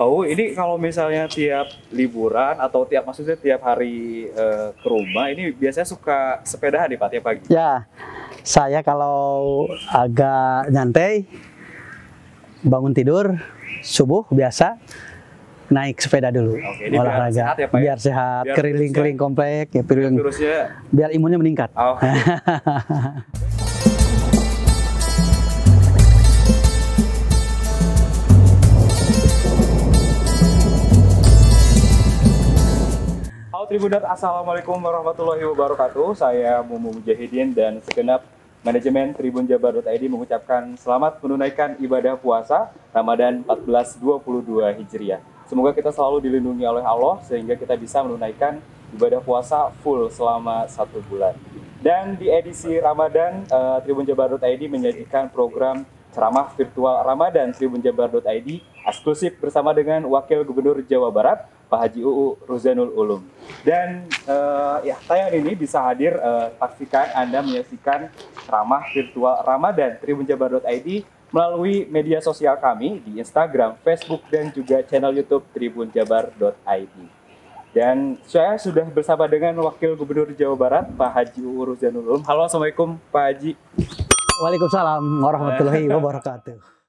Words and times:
Oh, 0.00 0.24
ini 0.24 0.56
kalau 0.56 0.80
misalnya 0.80 1.28
tiap 1.28 1.68
liburan 1.92 2.56
atau 2.56 2.88
tiap 2.88 3.04
maksudnya 3.04 3.36
tiap 3.36 3.60
hari 3.60 4.24
eh, 4.32 4.72
ke 4.72 4.88
rumah, 4.88 5.28
ini 5.28 5.52
biasanya 5.52 5.84
suka 5.84 6.40
sepedahan 6.48 6.88
nih 6.88 6.98
Pak 6.98 7.08
tiap 7.12 7.24
pagi. 7.28 7.44
Ya, 7.52 7.84
saya 8.40 8.80
kalau 8.80 9.68
agak 9.92 10.72
nyantai, 10.72 11.28
bangun 12.64 12.96
tidur, 12.96 13.36
subuh 13.84 14.24
biasa, 14.32 14.80
naik 15.68 16.00
sepeda 16.00 16.32
dulu, 16.32 16.56
Oke, 16.56 16.88
ini 16.88 16.96
biar 16.96 17.04
olahraga, 17.04 17.36
sehat 17.36 17.56
ya, 17.60 17.66
Pak, 17.68 17.76
ya? 17.76 17.82
biar 17.84 17.98
sehat, 18.00 18.42
Biar 18.48 18.56
keliling-keliling 18.56 19.20
komplek, 19.20 19.66
ya, 19.76 19.82
Virusnya, 19.84 20.58
biar 20.88 21.12
imunnya 21.12 21.36
meningkat. 21.36 21.68
oh, 21.76 22.00
Tribuners, 33.72 34.04
Assalamualaikum 34.04 34.76
warahmatullahi 34.84 35.48
wabarakatuh. 35.48 36.12
Saya 36.12 36.60
Mumu 36.60 36.92
Mujahidin 36.92 37.56
dan 37.56 37.80
segenap 37.80 38.20
manajemen 38.60 39.16
Tribun 39.16 39.48
Jabar.id 39.48 40.04
mengucapkan 40.12 40.76
selamat 40.76 41.16
menunaikan 41.24 41.80
ibadah 41.80 42.20
puasa 42.20 42.68
Ramadan 42.92 43.40
1422 43.48 44.76
Hijriah. 44.76 45.24
Semoga 45.48 45.72
kita 45.72 45.88
selalu 45.88 46.20
dilindungi 46.20 46.68
oleh 46.68 46.84
Allah 46.84 47.24
sehingga 47.24 47.56
kita 47.56 47.72
bisa 47.80 48.04
menunaikan 48.04 48.60
ibadah 48.92 49.24
puasa 49.24 49.72
full 49.80 50.04
selama 50.12 50.68
satu 50.68 51.00
bulan. 51.08 51.32
Dan 51.80 52.20
di 52.20 52.28
edisi 52.28 52.76
Ramadan, 52.76 53.48
eh, 53.48 53.78
Tribun 53.88 54.04
Jabar.id 54.04 54.68
menyajikan 54.68 55.32
program 55.32 55.88
ceramah 56.12 56.52
virtual 56.60 57.00
Ramadan 57.08 57.56
Tribun 57.56 57.80
Jabar.id 57.80 58.48
eksklusif 58.84 59.40
bersama 59.40 59.72
dengan 59.72 60.04
Wakil 60.12 60.44
Gubernur 60.44 60.84
Jawa 60.84 61.08
Barat, 61.08 61.48
Pak 61.72 61.88
Haji 61.88 62.04
UU 62.04 62.36
Ruzanul 62.44 62.92
Ulum. 62.92 63.24
Dan 63.64 64.04
eh, 64.28 64.92
ya 64.92 64.96
tayangan 65.08 65.32
ini 65.40 65.52
bisa 65.56 65.80
hadir 65.80 66.12
eh, 66.20 66.52
pastikan 66.60 67.08
Anda 67.16 67.40
menyaksikan 67.40 68.12
ceramah 68.44 68.84
virtual 68.92 69.40
Ramadan 69.40 69.96
Tribun 69.96 70.28
Jabar.id 70.28 70.88
melalui 71.32 71.88
media 71.88 72.20
sosial 72.20 72.60
kami 72.60 73.00
di 73.00 73.16
Instagram, 73.16 73.80
Facebook, 73.80 74.20
dan 74.28 74.52
juga 74.52 74.84
channel 74.84 75.16
YouTube 75.16 75.48
Tribun 75.56 75.88
Jabar.id. 75.88 76.96
Dan 77.72 78.20
saya 78.28 78.60
sudah 78.60 78.84
bersama 78.92 79.24
dengan 79.24 79.56
Wakil 79.64 79.96
Gubernur 79.96 80.28
Jawa 80.36 80.52
Barat, 80.60 80.84
Pak 80.92 81.08
Haji 81.08 81.40
UU 81.40 81.72
Ruzanul 81.72 82.04
Ulum. 82.04 82.22
Halo, 82.28 82.44
Assalamualaikum 82.44 83.00
Pak 83.08 83.24
Haji. 83.32 83.56
Waalaikumsalam 84.44 85.00
warahmatullahi 85.24 85.88
wabarakatuh. 85.88 86.81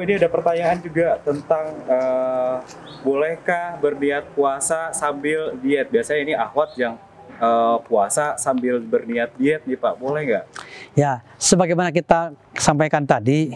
Ini 0.00 0.16
ada 0.16 0.28
pertanyaan 0.32 0.80
juga 0.80 1.20
tentang 1.20 1.64
eh, 1.84 2.56
bolehkah 3.04 3.76
berniat 3.80 4.32
puasa 4.32 4.96
sambil 4.96 5.52
diet? 5.60 5.92
Biasanya 5.92 6.20
ini 6.24 6.34
ahwat 6.34 6.72
yang 6.80 6.96
eh, 7.36 7.76
puasa 7.84 8.40
sambil 8.40 8.80
berniat 8.80 9.36
diet 9.36 9.64
nih 9.68 9.76
Pak, 9.76 10.00
boleh 10.00 10.22
nggak? 10.24 10.44
Ya, 10.96 11.20
sebagaimana 11.36 11.92
kita 11.92 12.32
sampaikan 12.56 13.04
tadi, 13.04 13.52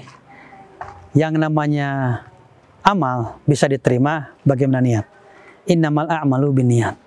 yang 1.16 1.32
namanya 1.38 2.20
amal 2.84 3.40
bisa 3.48 3.64
diterima 3.64 4.36
bagaimana 4.44 4.84
niat. 4.84 5.06
Innamal 5.64 6.04
a'malu 6.12 6.52
niat. 6.60 7.00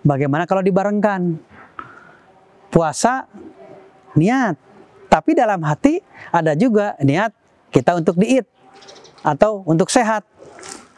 Bagaimana 0.00 0.48
kalau 0.48 0.64
dibarengkan? 0.64 1.36
Puasa 2.70 3.26
niat, 4.14 4.54
tapi 5.10 5.34
dalam 5.34 5.58
hati 5.66 5.98
ada 6.30 6.54
juga 6.54 6.94
niat 7.02 7.34
kita 7.74 7.98
untuk 7.98 8.14
diet 8.14 8.46
atau 9.20 9.64
untuk 9.68 9.88
sehat. 9.92 10.24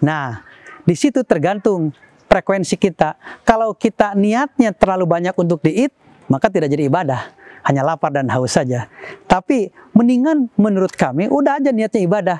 Nah, 0.02 0.42
di 0.82 0.94
situ 0.98 1.22
tergantung 1.22 1.94
frekuensi 2.26 2.80
kita. 2.80 3.14
Kalau 3.44 3.76
kita 3.76 4.16
niatnya 4.16 4.72
terlalu 4.72 5.04
banyak 5.04 5.34
untuk 5.36 5.60
diet, 5.60 5.92
maka 6.32 6.48
tidak 6.48 6.72
jadi 6.72 6.88
ibadah. 6.88 7.28
Hanya 7.62 7.86
lapar 7.86 8.10
dan 8.10 8.26
haus 8.32 8.58
saja. 8.58 8.90
Tapi 9.30 9.70
mendingan 9.94 10.50
menurut 10.58 10.90
kami, 10.96 11.30
udah 11.30 11.62
aja 11.62 11.70
niatnya 11.70 12.02
ibadah. 12.02 12.38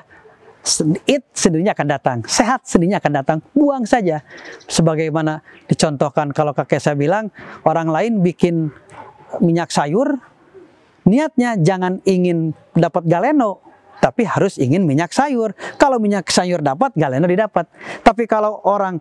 It 1.07 1.27
sendirinya 1.35 1.75
akan 1.75 1.87
datang, 1.91 2.17
sehat 2.23 2.63
sendirinya 2.63 2.99
akan 3.03 3.13
datang, 3.19 3.37
buang 3.51 3.83
saja. 3.83 4.23
Sebagaimana 4.67 5.43
dicontohkan 5.67 6.31
kalau 6.31 6.55
kakek 6.55 6.79
saya 6.79 6.95
bilang, 6.95 7.31
orang 7.67 7.91
lain 7.91 8.23
bikin 8.23 8.71
minyak 9.43 9.71
sayur, 9.75 10.19
niatnya 11.03 11.59
jangan 11.59 11.99
ingin 12.07 12.55
dapat 12.75 13.03
galeno, 13.07 13.59
tapi 13.99 14.25
harus 14.25 14.57
ingin 14.57 14.83
minyak 14.87 15.11
sayur. 15.11 15.53
Kalau 15.77 15.99
minyak 15.99 16.27
sayur 16.31 16.63
dapat, 16.63 16.95
galeno 16.95 17.27
didapat. 17.29 17.69
Tapi 18.01 18.25
kalau 18.25 18.63
orang 18.65 18.99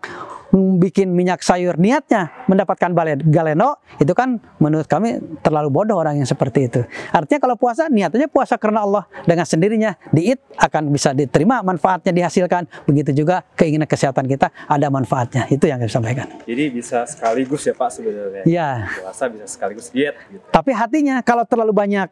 bikin 0.53 1.09
minyak 1.17 1.41
sayur 1.41 1.81
niatnya 1.81 2.29
mendapatkan 2.45 2.93
galeno, 3.25 3.81
itu 3.97 4.13
kan 4.13 4.37
menurut 4.61 4.85
kami 4.85 5.17
terlalu 5.41 5.73
bodoh 5.73 5.97
orang 5.97 6.21
yang 6.21 6.29
seperti 6.29 6.69
itu. 6.69 6.81
Artinya 7.09 7.41
kalau 7.41 7.57
puasa, 7.57 7.89
niatnya 7.89 8.29
puasa 8.29 8.61
karena 8.61 8.85
Allah 8.85 9.09
dengan 9.25 9.49
sendirinya 9.49 9.97
diit 10.13 10.39
akan 10.61 10.93
bisa 10.93 11.17
diterima 11.17 11.65
manfaatnya 11.65 12.13
dihasilkan. 12.13 12.69
Begitu 12.85 13.25
juga 13.25 13.43
keinginan 13.57 13.89
kesehatan 13.89 14.29
kita 14.29 14.53
ada 14.69 14.87
manfaatnya. 14.93 15.49
Itu 15.49 15.67
yang 15.67 15.81
saya 15.83 15.99
sampaikan. 15.99 16.29
Jadi 16.45 16.65
bisa 16.69 17.09
sekaligus 17.09 17.65
ya 17.65 17.75
Pak 17.75 17.91
sebenarnya. 17.91 18.43
Ya. 18.45 18.71
Puasa 19.01 19.27
bisa 19.33 19.47
sekaligus 19.49 19.89
diet 19.89 20.15
gitu. 20.29 20.45
Tapi 20.53 20.71
hatinya 20.77 21.25
kalau 21.25 21.49
terlalu 21.49 21.73
banyak 21.73 22.09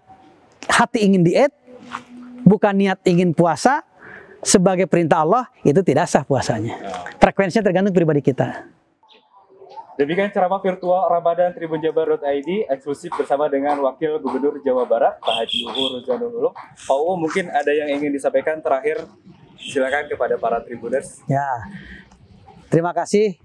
hati 0.68 1.08
ingin 1.08 1.24
diet, 1.24 1.52
bukan 2.44 2.74
niat 2.76 2.98
ingin 3.06 3.32
puasa 3.32 3.84
sebagai 4.40 4.88
perintah 4.88 5.20
Allah, 5.24 5.44
itu 5.60 5.80
tidak 5.84 6.08
sah 6.08 6.24
puasanya. 6.24 6.74
Nah, 6.80 7.04
Frekuensinya 7.20 7.64
tergantung 7.64 7.92
pribadi 7.92 8.24
kita. 8.24 8.68
Demikian 10.00 10.32
ceramah 10.32 10.64
virtual 10.64 11.12
Ramadan 11.12 11.52
Tribun 11.52 11.76
Jabar.id 11.76 12.48
eksklusif 12.72 13.12
bersama 13.12 13.52
dengan 13.52 13.76
Wakil 13.84 14.16
Gubernur 14.24 14.56
Jawa 14.64 14.88
Barat, 14.88 15.20
Pak 15.20 15.44
Haji 15.44 15.68
UU 15.68 15.84
Ruzanul 16.00 16.32
Ulum. 16.40 16.52
Pak 16.56 16.96
UU 16.96 17.12
mungkin 17.20 17.52
ada 17.52 17.68
yang 17.68 18.00
ingin 18.00 18.08
disampaikan 18.08 18.64
terakhir, 18.64 19.04
silakan 19.60 20.08
kepada 20.08 20.40
para 20.40 20.64
Tribuners. 20.64 21.20
Ya, 21.28 21.44
terima 22.72 22.96
kasih. 22.96 23.36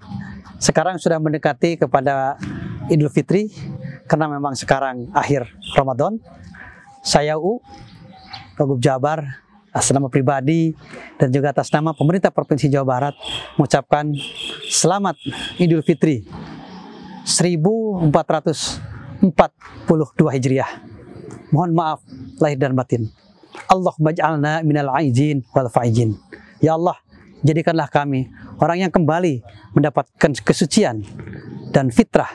Sekarang 0.56 0.96
sudah 0.96 1.20
mendekati 1.20 1.76
kepada 1.76 2.40
Idul 2.88 3.12
Fitri, 3.12 3.52
karena 4.08 4.32
memang 4.32 4.56
sekarang 4.56 5.12
akhir 5.12 5.52
Ramadan. 5.76 6.24
Saya 7.04 7.36
U, 7.36 7.60
Wagub 8.56 8.80
Jabar, 8.80 9.44
atas 9.76 9.92
nama 9.92 10.08
pribadi 10.08 10.72
dan 11.20 11.28
juga 11.28 11.52
atas 11.52 11.68
nama 11.68 11.92
pemerintah 11.92 12.32
Provinsi 12.32 12.72
Jawa 12.72 12.88
Barat 12.88 13.16
mengucapkan 13.60 14.16
selamat 14.72 15.20
Idul 15.60 15.84
Fitri 15.84 16.24
1442 17.28 19.28
Hijriah. 20.40 20.72
Mohon 21.52 21.72
maaf 21.76 22.00
lahir 22.40 22.56
dan 22.56 22.72
batin. 22.72 23.12
Allahumma 23.68 24.16
ij'alna 24.16 24.64
minal 24.64 24.96
aizin 24.96 25.44
wal 25.52 25.68
faizin. 25.68 26.16
Ya 26.64 26.80
Allah, 26.80 26.96
jadikanlah 27.44 27.92
kami 27.92 28.32
orang 28.64 28.88
yang 28.88 28.92
kembali 28.92 29.44
mendapatkan 29.76 30.32
kesucian 30.40 31.04
dan 31.76 31.92
fitrah 31.92 32.32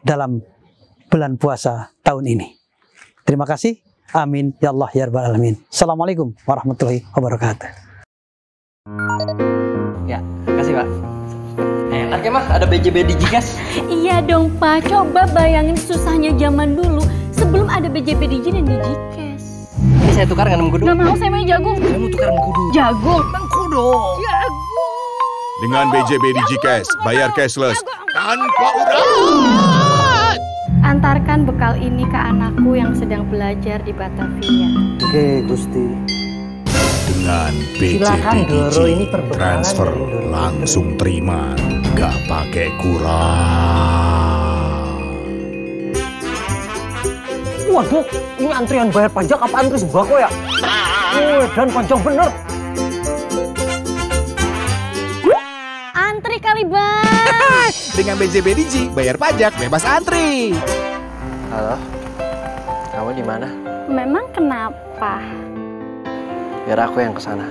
dalam 0.00 0.40
bulan 1.12 1.36
puasa 1.36 1.92
tahun 2.00 2.32
ini. 2.32 2.48
Terima 3.28 3.44
kasih. 3.44 3.91
Amin. 4.12 4.52
Ya 4.60 4.76
Allah, 4.76 4.92
ya 4.92 5.08
Rabbal 5.08 5.24
Alamin. 5.32 5.56
Assalamualaikum 5.72 6.36
warahmatullahi 6.44 7.00
wabarakatuh. 7.16 7.68
Ya, 10.04 10.20
kasih 10.44 10.76
Pak. 10.76 10.86
Enak 11.92 12.20
ya 12.20 12.30
mah, 12.32 12.44
ada 12.52 12.64
BJB 12.68 13.08
Digigas. 13.08 13.56
Iya 14.02 14.20
dong 14.20 14.52
Pak, 14.60 14.84
coba 14.88 15.24
bayangin 15.32 15.78
susahnya 15.78 16.36
zaman 16.36 16.76
dulu 16.76 17.00
sebelum 17.32 17.72
ada 17.72 17.88
BJP 17.88 18.20
Digi 18.28 18.50
dan 18.52 18.68
Digikes. 18.68 19.72
Ini 19.80 20.12
saya 20.12 20.26
tukar 20.28 20.44
dengan 20.44 20.68
mengkudu. 20.68 20.84
Gak 20.92 20.96
mau 20.98 21.16
saya 21.16 21.30
mau 21.32 21.44
jagung. 21.48 21.78
Saya 21.80 21.96
mau 21.96 22.10
tukar 22.12 22.28
mengkudu. 22.36 22.62
Jagung. 22.76 23.24
Mengkudu. 23.32 23.88
Jagung. 24.20 24.60
Dengan 25.62 25.84
BJB 25.94 26.24
Digicash, 26.36 26.88
bayar 27.06 27.30
cashless 27.32 27.78
tanpa 28.12 28.68
urat. 28.76 29.81
Bekal 31.42 31.74
ini 31.82 32.06
ke 32.06 32.14
anakku 32.14 32.78
yang 32.78 32.94
sedang 32.94 33.26
belajar 33.26 33.82
di 33.82 33.90
Batavia. 33.90 34.70
Oke, 35.02 35.42
Gusti. 35.42 35.90
Dengan 37.10 37.50
BJB 37.82 37.98
Silakan, 37.98 38.46
Doro, 38.46 38.86
ini 38.86 39.02
Digi, 39.02 39.10
perbekalan 39.10 39.34
transfer 39.34 39.90
langsung 40.30 40.94
terima, 40.94 41.50
nggak 41.98 42.14
pakai 42.30 42.70
kurang. 42.78 44.22
Waduh, 47.74 48.06
ini 48.38 48.50
antrian 48.54 48.94
bayar 48.94 49.10
pajak 49.10 49.42
apa 49.42 49.56
antri 49.66 49.82
sembako 49.82 50.22
ya? 50.22 50.30
Wih, 51.18 51.50
dan 51.58 51.68
panjang 51.74 51.98
bener. 52.06 52.30
Antri 55.90 56.38
kali 56.38 56.62
bang. 56.70 57.02
Dengan 57.98 58.14
BJB 58.14 58.46
Digi, 58.54 58.86
bayar 58.94 59.18
pajak 59.18 59.58
bebas 59.58 59.82
antri. 59.82 60.54
Halo, 61.52 61.76
Kamu 62.96 63.12
di 63.12 63.20
mana? 63.20 63.44
Memang 63.84 64.24
kenapa? 64.32 65.20
Biar 66.64 66.80
aku 66.80 67.04
yang 67.04 67.12
ke 67.12 67.20
sana. 67.20 67.44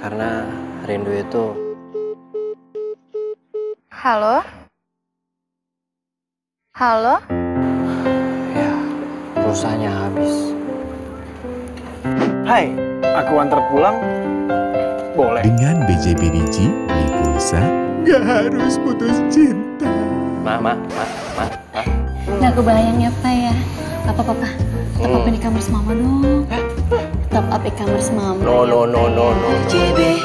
Karena 0.00 0.48
rindu 0.88 1.12
itu 1.12 1.52
Halo? 3.92 4.40
Halo? 6.72 7.20
ya 8.56 8.72
pulsanya 9.36 9.92
habis. 9.92 10.56
Hai, 12.48 12.72
aku 13.04 13.36
antar 13.36 13.60
pulang. 13.68 14.00
Boleh. 15.12 15.44
Dengan 15.44 15.84
BJB 15.84 16.40
Digi, 16.40 16.72
beli 16.88 17.06
pulsa, 17.20 17.60
gak 18.08 18.24
harus 18.24 18.80
putus 18.80 19.20
cinta. 19.28 19.92
Ma, 20.40 20.56
ma, 20.56 20.72
ma, 20.72 20.72
ma, 20.72 21.04
ma. 21.04 21.21
Nggak 22.52 22.68
kebayang 22.68 23.00
ya 23.00 23.10
Pak 23.24 23.32
ya. 23.32 23.54
Apa 24.12 24.20
papa? 24.28 24.48
Top 25.00 25.08
up 25.08 25.24
Hmm. 25.24 25.32
di 25.32 25.40
kamar 25.40 25.64
mama 25.72 25.92
dong. 25.96 26.44
Top 27.32 27.48
up 27.48 27.64
di 27.64 27.72
kamar 27.72 28.04
mama. 28.12 28.44
No, 28.44 28.68
no, 28.68 28.84
no, 28.84 29.08
no, 29.08 29.32
no. 29.32 29.48
JB. 29.72 30.20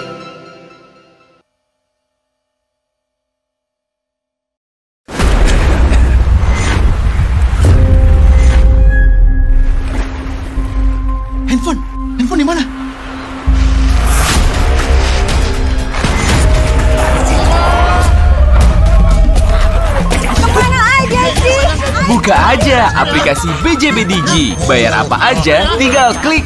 Buka 22.27 22.59
aja 22.59 22.91
aplikasi 22.91 23.47
BJB 23.63 24.03
Digi. 24.03 24.51
Bayar 24.68 25.00
apa 25.00 25.15
aja, 25.31 25.63
tinggal 25.79 26.12
klik. 26.19 26.44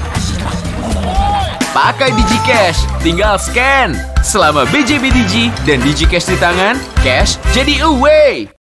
Pakai 1.74 2.13
DigiCash, 2.13 2.86
tinggal 3.01 3.42
scan. 3.42 3.98
Selama 4.22 4.69
BJB 4.69 5.10
Digi 5.10 5.50
dan 5.66 5.81
DigiCash 5.81 6.30
di 6.30 6.38
tangan, 6.38 6.78
cash 7.01 7.42
jadi 7.50 7.81
away. 7.81 8.61